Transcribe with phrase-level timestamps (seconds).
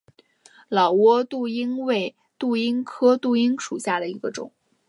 [0.67, 4.51] 老挝杜英为杜英科杜英属下的一个种。